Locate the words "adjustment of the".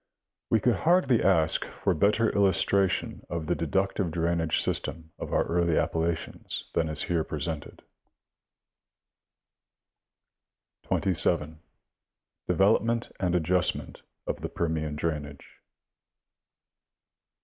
13.35-14.49